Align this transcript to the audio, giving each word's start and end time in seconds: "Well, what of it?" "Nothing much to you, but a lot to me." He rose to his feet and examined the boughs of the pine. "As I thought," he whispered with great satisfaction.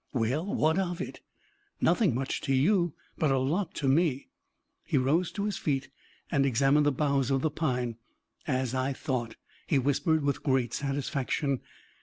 "Well, 0.13 0.43
what 0.55 0.79
of 0.79 0.99
it?" 0.99 1.21
"Nothing 1.79 2.15
much 2.15 2.41
to 2.41 2.55
you, 2.55 2.95
but 3.19 3.29
a 3.29 3.37
lot 3.37 3.75
to 3.75 3.87
me." 3.87 4.29
He 4.83 4.97
rose 4.97 5.31
to 5.33 5.43
his 5.43 5.57
feet 5.57 5.89
and 6.31 6.43
examined 6.43 6.87
the 6.87 6.91
boughs 6.91 7.29
of 7.29 7.43
the 7.43 7.51
pine. 7.51 7.97
"As 8.47 8.73
I 8.73 8.93
thought," 8.93 9.35
he 9.67 9.77
whispered 9.77 10.23
with 10.23 10.41
great 10.41 10.73
satisfaction. 10.73 11.61